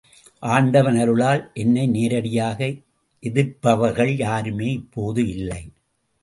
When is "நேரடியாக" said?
1.87-2.59